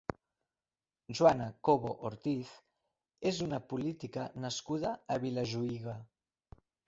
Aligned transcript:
Joana 1.19 1.49
Cobo 1.69 1.91
Ortiz 2.09 2.53
és 3.31 3.41
una 3.47 3.61
política 3.73 4.25
nascuda 4.47 4.95
a 5.17 5.21
Vilajuïga. 5.27 5.97